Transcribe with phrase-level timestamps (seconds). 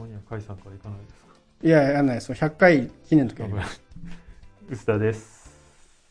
[0.00, 1.34] たまには甲斐さんから行かないですか？
[1.62, 2.32] いや、やんないです。
[2.32, 3.82] 100回記念の時やりす。
[4.70, 5.54] 薄田です。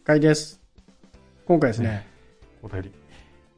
[0.03, 0.61] かいです。
[1.47, 2.05] 今回ですね、
[2.61, 2.91] お便り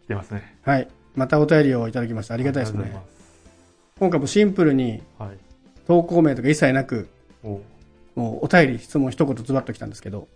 [0.03, 0.57] 来てますね。
[0.61, 0.87] はい。
[1.15, 2.33] またお便りをいただきました。
[2.33, 2.95] あありがたいですね。
[3.99, 5.37] 今回もシンプルにござい。
[5.85, 7.07] 投稿名とか一切なく、はい。
[7.43, 7.61] お
[8.15, 10.29] もうお便り、質問一言ズバッときたんですけど。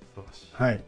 [0.51, 0.83] はい。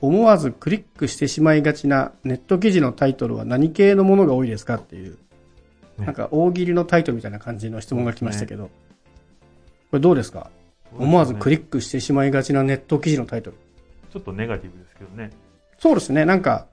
[0.00, 5.16] 思わずクリックしてしまいがちなネット記事のタイトルは何系のものが多いですかっていう、ね
[5.98, 8.70] なんか大喜利のタイトルみたいな感じの質問が来ましたけど、こ
[9.94, 10.50] れどうですか？
[10.96, 13.56] 思わずクリリックしてしまいがちなネット記事のタイトル。
[14.12, 15.30] ちょっとネガティブですけどね。
[15.78, 16.24] そうですね。
[16.24, 16.66] なんか、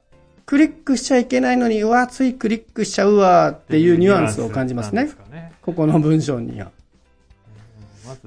[0.46, 5.08] クリックしちゃいけないのに、うわ、ついクリックしちゃうわっていうニュアンスを感じますね。
[5.08, 5.52] すかね。
[5.62, 6.68] ここの文章には。
[6.68, 8.22] うんまず、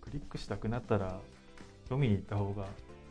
[0.00, 1.18] クリックしたくなったら、
[1.84, 2.64] 読みに行った方が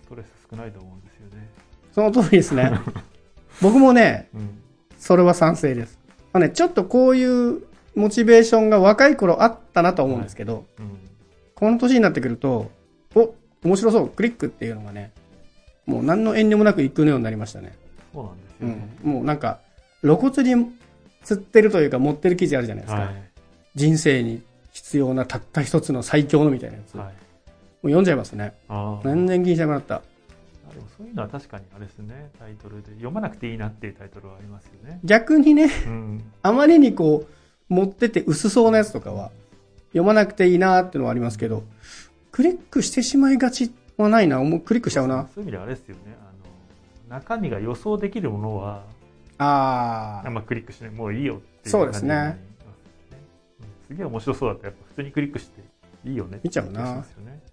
[0.04, 1.48] ストレス少ないと思うんですよね。
[1.94, 2.72] その通りですね。
[3.62, 4.50] 僕もね、うん。
[4.98, 6.00] それは賛成です。
[6.34, 7.64] まあね、ちょっとこういう
[7.96, 10.98] モチベーションが若い頃あったなと思うんですけど、うん。
[11.56, 12.72] この年になってくると、
[13.16, 13.34] お、
[13.64, 15.12] 面白そう、クリックっていうのがね、
[15.86, 17.76] もう何の遠慮もなく行くようになりましたね。
[18.14, 18.90] そうなんですうよね。
[19.04, 19.10] ん。
[19.10, 19.60] もうなんか、
[20.02, 20.72] 露骨に
[21.24, 23.02] 釣ってるというか持ってる記事あるじゃないですか。
[23.02, 23.24] はい。
[23.76, 26.96] 人生に必要なたった一つの最強のみたいなやつ。
[26.96, 27.14] もはい。
[27.84, 28.54] う読んじゃいますね。
[29.04, 30.02] 全然気にしなくなった。
[30.72, 32.92] あでもそういうのは確かにあれですね、タイトルで。
[32.92, 35.00] 読まなくていいなっていうタイトルはありますよね。
[35.04, 36.32] 逆にね、うん。
[36.42, 39.32] あまりにこう、持ってて薄そうなやつとかは、
[39.90, 41.64] 読まなくていいなっていうのはありますけど、
[42.32, 44.40] クリックしてしまいがちはないな。
[44.40, 45.28] もうクリックしちゃうな。
[45.34, 46.02] そういう意味ではあれですよね。
[46.22, 48.84] あの、中身が予想できるものは、
[49.38, 50.28] あー。
[50.28, 50.92] あんまクリックしない。
[50.92, 53.20] もういいよっていうそうですね感じになりますね
[53.60, 55.62] うんすげえ面白そうだったらやっぱ普通にクリックして
[56.06, 57.51] いいよね見ちゃうなって気がし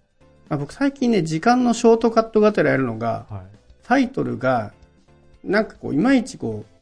[0.49, 0.55] ま。
[0.55, 3.41] あ僕最近ね、時間のショートカットがてらやるのが、はい。
[3.83, 4.73] タイトルが、
[5.43, 6.79] なんかこう、いまいちこう、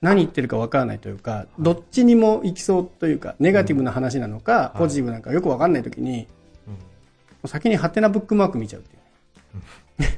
[0.00, 6.28] 何言ってるかわからないというか、どっちにも行きそうというか、ネガティブな話なのか、うんポジティブなのかよくわかんないときに、
[6.66, 6.72] うん。
[6.74, 6.78] も
[7.44, 9.00] う先にハテナブックマーク見ちゃうっていう。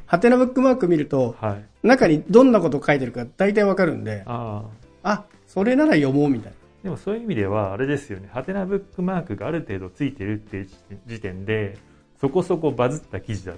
[0.04, 1.86] ハテナブックマーク見ると、はい。
[1.86, 4.64] 中にどんなこと書いてるか大体わかるんで、あ
[5.02, 5.10] あ。
[5.12, 6.58] あ、それなら読もうみたいな。
[6.82, 8.28] でもそういう意味では、あれですよね。
[8.32, 10.68] ハテナブックマークがある程度ついてるっていう
[11.06, 11.78] 時点で、
[12.20, 13.56] そこそこバズった記事だっ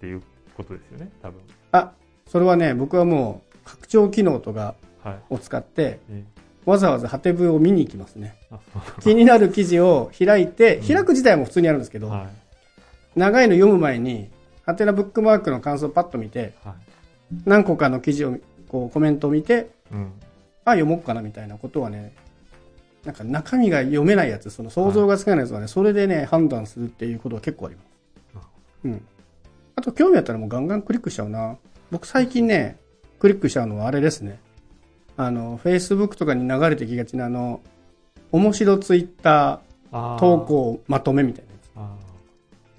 [0.00, 0.22] ていう
[0.56, 1.40] ことですよね、多分。
[1.72, 1.92] あ、
[2.26, 5.34] それはね、僕はもう、拡張機能とかはい。
[5.34, 6.24] を使って、え
[6.66, 8.34] わざわざハテブを見に行きますね。
[9.00, 12.28] 気になる記事を開いて、うん開く自体も普通にあるんですけど、はい。
[13.18, 14.28] 長いの読む前に、
[14.66, 16.74] ハテナブックマークの感想をパッと見て、はい。
[17.44, 18.36] 何個かの記事を、
[18.68, 20.12] こう、コメントを見て、うん。
[20.64, 22.12] あ、読もうかなみたいなことはね、
[23.04, 27.89] なんか中身が読めないやつ、その想像がつかないやつはね、それでね、判断するっていうことは結構あります。
[28.84, 29.02] うん。
[29.76, 31.56] あと、興味あったらもうガンガンクリックしちゃうな。
[31.90, 32.78] 僕最近ね、
[33.18, 34.38] クリックしちゃうのはあれですね。
[35.16, 37.60] あの、Facebook とかに流れてきがちなあの、
[38.32, 39.60] 面白ツイッタ
[39.92, 40.38] あーー投。
[40.40, 41.70] 稿まとめみたいなやつ。
[41.76, 41.96] あ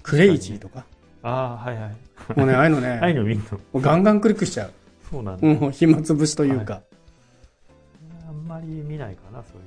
[0.02, 0.84] クレイジーとか。
[1.22, 2.38] あああ、はいはい。
[2.38, 3.58] もうね、ああいうの ああいうね、の見るの？
[3.58, 4.70] もうガンガンクリックしちゃう。
[5.10, 5.46] そうなんだ。
[5.46, 6.82] うん、暇つぶしというか。
[8.28, 9.62] あんまり見ないかな、そういう。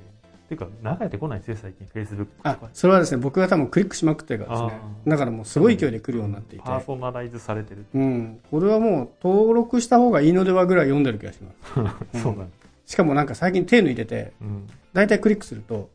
[0.48, 1.86] ていうか、流れてこないんですよ、最近。
[1.86, 4.80] Facebook とあか。、それはですね、僕が多分クリックしまくってるからですね。
[5.06, 6.64] だからもうすごい勢いで来るようになっていて。
[6.64, 7.84] パーソナライズされてる。
[7.94, 8.40] うん。
[8.50, 11.52] これはもう登録した方がいいのではぐらい読んでる気がしま
[12.12, 12.20] す。
[12.22, 12.56] そうなんだ。
[12.86, 14.66] しかもなんか最近手抜いてて、うん。
[14.92, 15.90] だいたいクリックすると、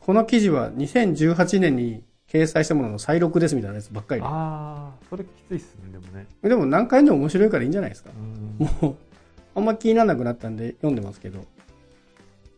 [0.00, 4.26] この記事は2018年に掲載したものの再録ですみたいなやつばっかりで。
[4.26, 6.26] ああ、それきついっすね、でもね。
[6.42, 8.64] でも何回でも面白いからいいんじゃないですかう。
[8.64, 8.66] ん。
[8.82, 8.96] もう、
[9.54, 11.44] あんま気にならなくなったんで読んでますけど、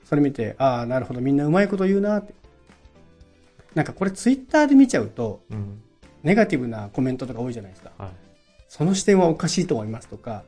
[0.05, 2.35] それ見て、ああ、なるほど、みんなうまいこと言うなって。
[3.75, 5.83] なんかこれツイッターで見ちゃうと、うん。
[6.23, 7.91] ネガティブなコメントとか多いじゃないですか。
[7.99, 8.11] はい。
[8.69, 10.45] その視点はおかしいと思いますとか、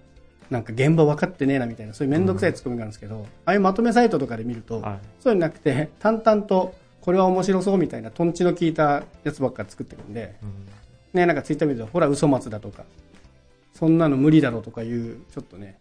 [0.51, 4.99] なんか現場分かってねえなみたいな、そういうめんどくさいツッコミがあるんですけど、ああいうまとめサイトとかで見ると、はい。
[5.21, 10.67] そういうのなくて、淡々と、これは面白そうみたいな、トンチの効いたやつばっか作ってるんで、うん。
[11.13, 12.85] ね、なんかツイッター見ると、ほら、嘘松だとか、
[13.73, 15.77] そんなの無理だろうとかいう、ちょっとね、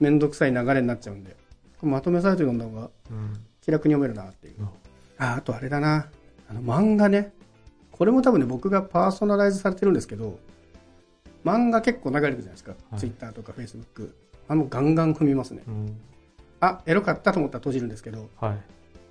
[0.00, 1.36] めんどくさい流れになっちゃうんで、
[1.82, 3.32] まとめサイト読んだ方がうん。
[3.60, 4.68] 気楽に読めるなっていううん。
[5.18, 6.08] あ、あとあれだな、
[6.48, 7.32] あの漫画ね。
[7.92, 10.38] これも多分ね、僕がパーソナライズされてるんですけど、
[11.44, 12.72] 漫画結構流れてるじゃないですか。
[12.90, 14.14] はいツイッターとかフェイスブック。
[14.48, 15.62] あの、ガンガン踏みますね。
[15.66, 15.96] うん。
[16.60, 18.58] あ、エロかったと思ったら閉じるんですけど、はい。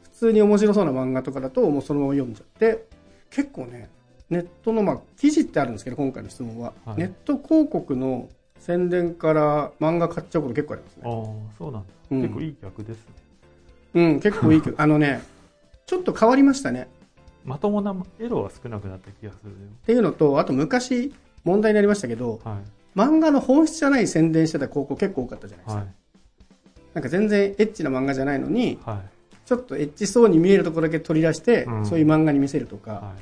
[0.04, 2.86] 普通に面白そうな漫画とかだともうそのまま読んじゃって
[3.32, 3.90] 結構ね
[4.30, 8.30] ネットのまあ記事ってあるんですけど今回の質問は、はいネット広告の
[8.66, 12.22] 宣伝から漫画買っちゃうこと結構ありますああねそうなんだ、うん。
[12.22, 13.04] 結構いい逆ですね。
[13.96, 14.76] うん結構いいけど。
[14.82, 15.22] あのね
[15.86, 16.88] ちょっと変わりましたね。
[17.44, 21.14] まともなエロは少なくなった気がするよっていうのとあと昔
[21.44, 22.98] 問題になりましたけどはい。
[22.98, 25.94] 漫画の本質じゃない宣伝してた広告結構多かったじゃないですか、はい。
[26.94, 29.02] なんか全然エッチな漫画じゃないのには
[29.46, 31.86] ちょっとエッチそうに見えるところだけ取り出して、うん。
[31.86, 33.14] そういう漫画に見せるとか、は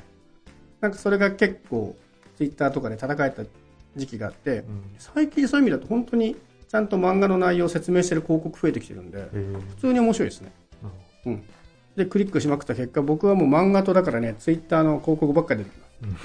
[0.81, 1.95] なんかそれが結構、
[2.37, 3.43] ツイッターとかで叩かれた
[3.95, 4.63] 時期があって。
[4.99, 6.35] 最近そういう意味だと本当に
[6.67, 10.51] ちゃんと漫画の内容を説明してる広告増えてきてるんで、えー、普通に面白いですね。
[11.25, 11.43] うん。
[11.97, 15.91] で、クリックしまくった結果、僕はもう漫画とだからね、ツイッターの広告ばっかり出てきます。
[16.03, 16.15] うん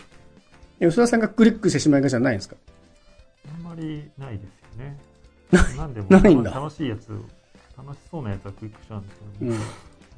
[0.79, 2.57] え吉田さんがクリックしてしまいがじゃないんですか？
[3.55, 4.99] あんまりないですよね。
[5.77, 7.09] なんでも ないんだ楽しいやつ、
[7.77, 9.53] 楽しそうなやつはクリックしちゃうんですけど、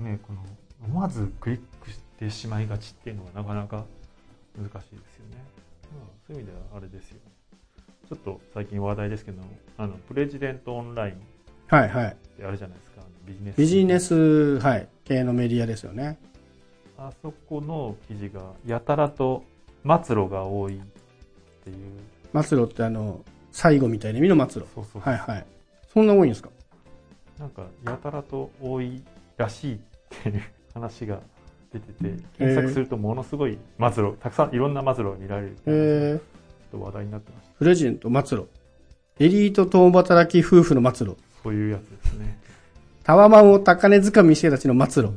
[0.01, 0.05] うん。
[0.07, 0.41] ね、この
[0.85, 3.85] 思わずクリックしてしまいがちっていうのはなかなか
[4.57, 4.99] 難しいですよね。
[5.97, 7.19] まあ、そういう意味ではあれですよ。
[8.09, 9.43] ちょっと最近話題ですけど、
[9.77, 11.17] あのプレジデントオンラインっ
[11.69, 12.17] はいはい。
[12.39, 13.03] てあるじゃないですか。
[13.27, 13.57] ビジネス。
[13.57, 16.19] ビジネス、はい、系のメディアですよね。
[16.97, 19.45] あそこの記事がやたらと
[19.85, 20.81] 末路が多いっ
[21.65, 22.43] ていう。
[22.43, 23.23] 末路ってあの、
[23.53, 24.69] 最後みたいな意味の末路。
[24.75, 25.47] そうそうはいはい。
[25.93, 26.49] そんな多いんですか？
[27.39, 29.03] なんかやたらと多い
[29.37, 29.79] らしいっ
[30.23, 31.21] ていう話が
[31.73, 36.38] 出てて、検索するとものすごい末路、たくさんいろんな末路が見られるっていうのがちょえっ
[36.71, 37.53] と話題になってました。
[37.59, 38.49] プレジデント末路。
[39.21, 41.17] エリート共働き夫婦の末路。
[41.43, 42.39] そういうやつですね。
[43.03, 45.13] タワマンを高値掴みしてたちの末路。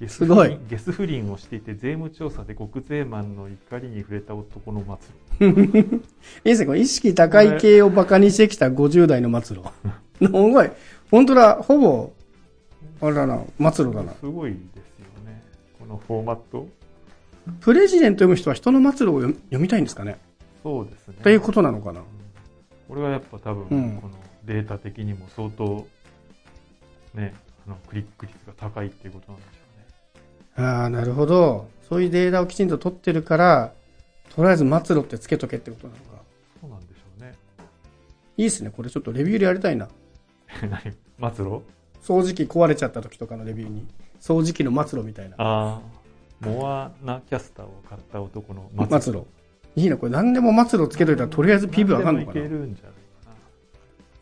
[0.00, 4.84] ゲスすごいゲス不倫をしていて税務調査で国税マンの怒りに触れた男の
[5.38, 5.64] 末路。
[5.96, 6.00] いい
[6.44, 9.62] ですね、これ意識高い系をバカにしてきた50代の末路。
[10.18, 10.70] すごい。
[11.10, 12.12] 本当だ、ほぼ、
[13.00, 13.42] あれだな、
[13.72, 14.12] 末路だな。
[14.14, 15.42] すごいですよね。
[15.78, 16.66] このフォーマット。
[17.60, 20.18] プレジデント読む人は人の末路を読読みたいんですかね
[20.64, 21.14] そうですね。
[21.22, 22.00] ということなのかな？
[22.88, 24.14] これはやっぱ多分、うんこの
[24.44, 25.86] データ的にも相当、
[27.14, 27.34] ね、
[27.66, 30.68] あのクリック率が高いっていうことなんでしょうね。
[30.68, 31.68] ああ、なるほど。
[31.88, 33.72] そういうデータをきちんと取ってるから、
[34.34, 36.22] とりあえず末路ってつけとけってことなのか。
[36.60, 37.34] そうなんでしょうね。
[38.38, 38.70] いいですね。
[38.70, 39.88] これちょっとレビューでやりたいな。
[41.18, 41.34] 何？
[41.34, 41.62] 末路
[42.02, 43.86] 掃除機壊れちゃった時とかのレビューに。
[44.20, 45.36] 掃除機の末路みたいな。
[45.38, 45.80] ああ、
[46.40, 48.70] モアナキャスターを買った男の
[49.00, 49.26] 末路。
[49.76, 52.50] いいな、これ何でも末路つけといたらとりあえず PV 上がるのかんじゃない？
[52.50, 52.70] かな。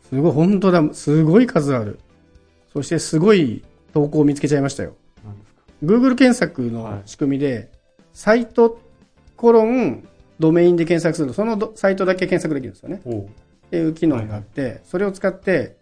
[0.09, 0.83] すごい、本当だ。
[0.93, 1.99] すごい数ある。
[2.71, 3.63] そしてすごい
[3.93, 4.95] 投稿を見つけちゃいましたよ。
[5.83, 7.69] Google 検索の仕組みで、
[8.13, 8.79] サイト
[9.35, 10.07] コロン
[10.39, 13.01] ドメインで検索すると、そのどサイトだけ検索できるんですよね。
[13.67, 15.77] っていう機能があって、それを使って、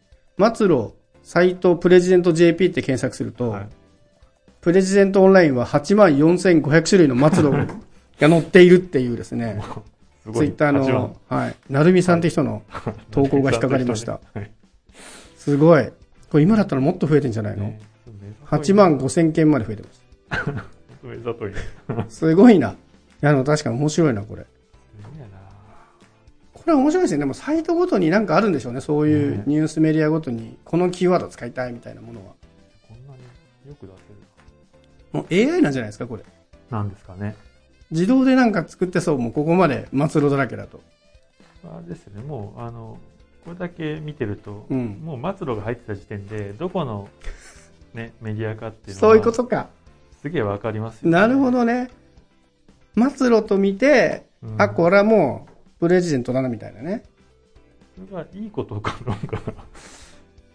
[0.56, 3.68] 末路サイトプレジデント JP って検索すると、はい
[4.62, 7.68] プレジデントオンラインは8万4500種類の末路
[8.22, 9.62] が載っているっていうですね。
[10.34, 12.62] ツイッター8万の、はい、なるみさんって人の
[13.10, 14.20] 投稿が引っかかりました。
[14.34, 14.52] はい
[15.36, 15.92] すごい。
[16.30, 17.82] これ今だったらもっと増えてんじゃないの、ね
[18.46, 20.02] ?8 万5000件まで増えてます。
[21.04, 21.58] 目ざといね。
[22.10, 22.70] すごいな。
[22.70, 22.76] い
[23.22, 24.46] や、でも確かに面白いな、これ。
[26.54, 27.18] これ面白いですね。
[27.18, 28.82] でもサイトごとになんかあるんでしょうね。
[28.82, 32.34] そういうねニュースメディアごとに、このキーワード使いたいみたいなものは。
[32.88, 34.22] こんなによく出せる
[35.12, 36.24] もう AI なんじゃないですか、これ。
[36.70, 37.36] なんですかね。
[37.92, 40.82] 自動でなんか作ってそう、もうここまで末路だらけだと。
[41.64, 42.98] あれですね、もう、あの、
[43.44, 47.10] これだけ見てると、うんもう末路が入ってた時点で、どこの、
[47.94, 49.70] ね、メディアかっていうのそういうこは、とか。
[50.22, 51.18] すげえわかりますよ、ね。
[51.18, 51.90] なるほどね。
[52.96, 57.04] 末路と見て、うんあ、これはもう、プレジデントだな、みたいなね。
[57.96, 59.42] それがいいことかどうか、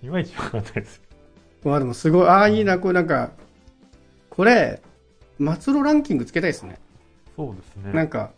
[0.02, 1.02] いまいちわかんないです。
[1.64, 3.32] まあでもすごい、ああ、いいな、これなんか、
[4.30, 4.80] これ、
[5.38, 6.78] 末路ランキングつけたいですね。
[7.36, 7.92] そうですね。
[7.92, 8.30] なんか、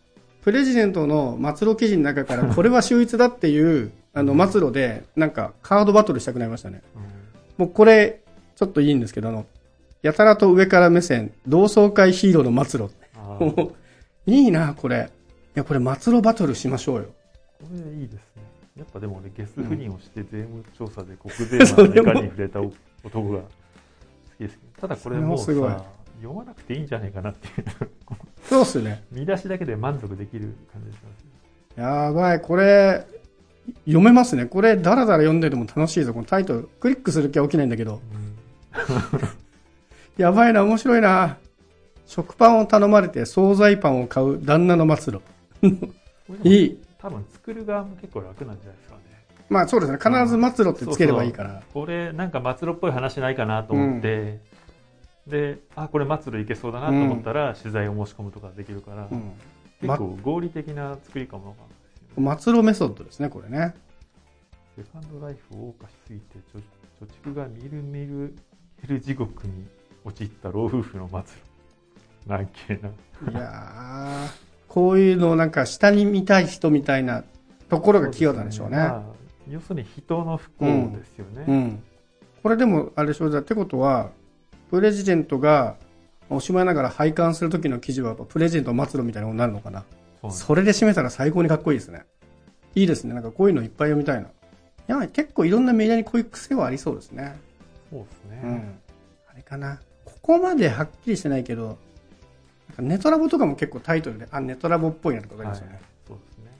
[0.42, 6.82] プレジデントの末路記事の中から、 これは秀逸だっていう、あの、末路で、なんか、カードバトルしたくなりましたね。
[6.96, 7.18] うん
[7.58, 8.20] もうこれ、
[8.54, 9.44] ちょっといいんですけど、あの、
[10.00, 12.94] やたらと上から目線、同窓会ヒーローの末路。
[14.26, 15.10] いいな、これ。
[15.56, 17.06] いや、これ末路バトルしましょうよ。
[17.72, 18.20] れいいですね。
[18.76, 23.44] やっぱでも俺、ゲス不倫をして税務調査で国税の怒りに触れた男が好
[24.36, 27.64] きですけど、ただこれもうい読まなくていいんじゃないかなっていう、
[28.48, 29.04] そうっすね。
[29.12, 31.84] 見出しだけで満足できる感じがしますね。
[31.84, 33.06] やばい、これ、
[33.84, 34.46] 読めますね。
[34.46, 36.14] これ、だらだら読んでても楽しいぞ。
[36.14, 36.68] このタイトル。
[36.80, 38.00] クリックする気は起きないんだけど。
[40.16, 41.36] やばいな、面白いな。
[42.06, 45.22] 食パンを頼まれて惣菜パンを買う旦那の末路。
[46.42, 46.78] いい。
[46.98, 49.02] 多分作る側も結構楽なんじゃないですかね。
[49.50, 49.98] まあそうですね。
[49.98, 51.62] 必ず末路ってつければいいから。
[51.72, 54.40] これなんか末路っぽい話ないかなと思って、
[55.28, 59.32] で、あ、これ末路いけそうだなと思ったら、取材を申し込むとかできるから、うん。
[59.80, 61.54] 結構合理的な作りかも。
[62.38, 63.74] 末路メソッドですね、これね。
[64.76, 66.62] セカンドライフを謳歌しすぎて貯
[67.04, 68.34] 貯蓄がみるみる
[68.86, 69.66] 減る地獄に
[70.04, 72.28] 陥った老夫婦の末路。
[72.28, 72.88] なんけな。
[73.30, 74.30] いやー、
[74.68, 77.24] こういうのをなんか下に見たい人みたいな
[77.68, 78.76] ところが器用なんでしょうね。
[78.76, 79.02] まあ
[79.50, 80.66] 要するに人の不幸
[80.96, 81.44] ですよね。
[81.48, 81.82] うん。
[82.42, 83.26] これでも、あれでしょ？
[83.26, 84.10] う、だってことは、
[84.70, 85.76] プレジデントが、
[86.30, 89.84] おしまいながら拝観する時の記事は、やっぱプレジデント末路みたいなものになるのかな。
[90.20, 92.04] そそれで締めたら最高にかっこいいですね。
[92.74, 93.14] いいですね。
[93.14, 94.28] なんかこういうのいっぱい読みたいな。
[94.28, 97.36] いや、結構いろんなメディアにこういう癖はありそうですね。
[97.90, 98.40] そうですね。
[98.42, 98.78] うん。
[99.30, 99.80] あれかな。
[100.04, 101.78] ここまではっきりしてないけど、
[102.68, 105.72] なんかネトラボとかも結構タイトルで、あ、ネトラボっぽいなとかわかりますよね。
[105.74, 106.50] はいそうですね。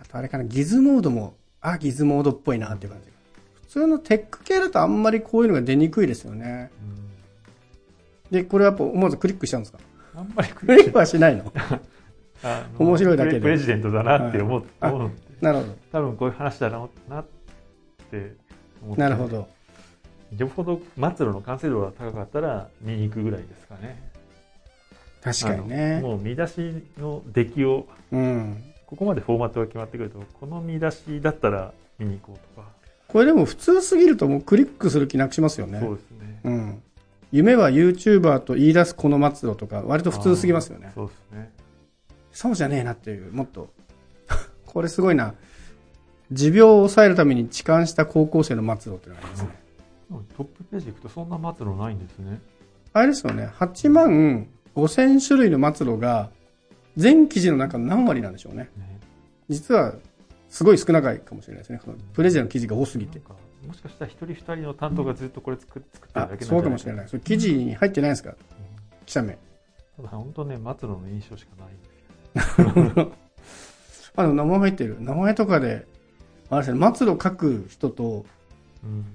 [0.00, 3.10] あとあれかな、ギズモードも、あ、ギズモードっぽいなっていう感じ。
[3.72, 6.70] 普通のテック系だとあんまりこういうのが出にくいですよね。
[8.30, 9.78] で、これはやっぱ思わずクリックしちゃうんですか？
[10.14, 11.50] うん、あんまりククリックはしないの？
[12.78, 15.10] 面白いだけでプレジデントだなって思う、はい思う
[15.40, 15.74] なるほど。
[15.90, 17.24] 多分こういう話だななっ
[18.10, 18.34] て
[18.82, 19.48] 思ってなるほど。
[20.36, 24.02] よほど末路の完成度が高かったら見に行くぐらいですかね
[25.22, 26.00] 確かにね。
[26.02, 28.62] もう見出しの出来をうん。
[28.84, 32.68] ここまでフォーマットが決まってくるとこの見出しだったら見に行こうとか、
[33.12, 35.80] これでも普通すぎるともうクリックする気なくしますよね。
[35.80, 36.82] そうですねうん。
[37.30, 40.92] 夢は YouTuber と言い出すこの末路とか、割と普通すぎますよね。
[40.94, 41.52] そうですね
[42.32, 43.68] そうじゃねえなっていう、もっと。
[44.64, 45.34] これすごいな。
[46.30, 49.48] 持病を抑えるために痴漢した高校生の末路っていうのがありますね。
[50.10, 52.38] うんトップページ行くとそんな末路ないんですね
[52.92, 53.50] あれですよね。
[53.58, 56.30] 8万5000種類の末路が、
[56.96, 58.70] 全記事の中の何割なんでしょうね。
[58.76, 59.00] ね
[59.48, 59.94] 実は、
[60.52, 61.80] すごい少ないかもしれないですね。
[62.12, 63.22] プレゼンの記事が多すぎて
[63.66, 67.08] もしかしたら一人二人の担当がずっとこれ作っ作ってるあだけなんじゃそうかもしれない。
[67.08, 68.34] それ記事に入ってないですか？
[69.06, 69.38] 記者名。
[69.96, 73.12] ただ本当ね末路の印象しかないんですよ
[74.14, 75.00] あの、名前入ってる。
[75.00, 75.86] 名前とかで、
[76.50, 78.26] あれですね、末路書く人と、
[78.84, 79.06] うん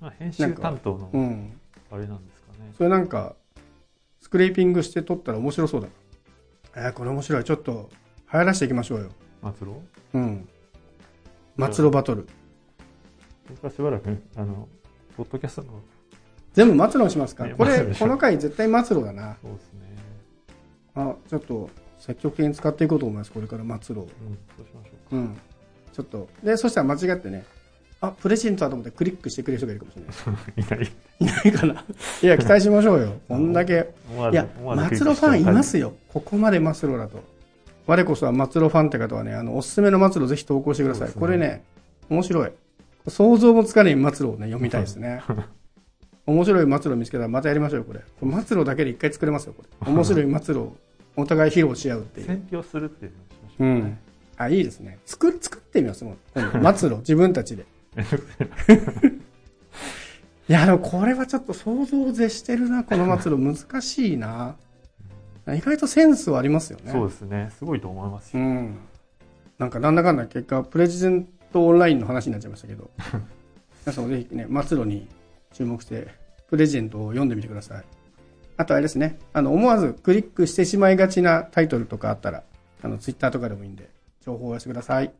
[0.00, 1.60] まあ、編集担当のうん。
[1.90, 3.36] あれなんですかねそれなんか、
[4.22, 5.88] スクレーピングして撮ったら面白そうだ
[6.74, 6.88] な。
[6.88, 7.44] えー、これ面白い。
[7.44, 7.90] ちょっと、
[8.32, 9.10] 流行らしていきましょうよ。
[9.42, 9.74] 末路
[10.14, 10.48] うん。
[11.58, 12.26] 末路バトル。
[13.48, 14.68] 僕はしばらくあの
[15.16, 15.80] ポッドキャストの
[16.52, 19.36] 全部末路にしますかねこれ、この回絶対末路だな。
[19.42, 19.96] そうですね
[20.94, 23.30] あ、ちょっと、積極的に使っていこうと思います。
[23.30, 24.02] これから末路を。
[24.04, 25.38] うんそうしましょうかうん。
[25.92, 26.28] ちょっと。
[26.42, 27.44] で、そしたら間違ってね、
[28.00, 30.86] あ、プレジデントだと思ってクリックしてくれる人がいるかもしれない。
[31.20, 31.84] いないいないかな。
[32.22, 33.12] いや、期待しましょうよ。
[33.28, 33.72] こんだけ。
[34.32, 35.94] いや、ず思わず末路ファンいますよ。
[36.08, 37.22] ここまで末路だと。
[37.86, 41.08] 我こそは末路ファンって方はね、あの、おすすめの末路ぜひ投稿してください。
[41.08, 41.62] ねこれね、
[42.10, 42.50] 面白い。
[43.08, 45.22] 想像もつかない末路をね、読みたいですね。
[46.26, 48.00] 面白い末路見つけたらまたやりましょうよ、これ。
[48.20, 49.68] これ末路だけで一回作れますよ、これ。
[49.92, 50.76] 面白い末路を
[51.14, 52.26] お互い披露し合うっていう。
[52.26, 53.98] 選票するっていうのをしましうん。
[54.36, 54.98] あ、いいですね。
[55.06, 56.16] 作る、作ってみますもん。
[56.34, 57.64] 今度末路、自分たちで。
[60.48, 63.38] いや、でもこれはちょっと想像を絶してるな、この末路。
[63.38, 64.56] 難しいな。
[65.54, 66.90] 意外とセンスはありますよね。
[66.90, 68.78] そうですねすごいと思いますよ、うん。
[69.58, 72.90] なんかなんだかんだ結果、プレジデントオンラインの話になっちゃいましたけど、
[73.86, 75.08] 皆さんもぜひね、末路に
[75.52, 76.08] 注目して、
[76.48, 77.84] プレジデントを読んでみてください。
[78.58, 82.42] あとあれですね、あの、思わずクリックしてしまいがちなタイトルとかあったら、
[82.82, 85.12] あの、ツイッターとかでもいいんで、情報をお寄せください。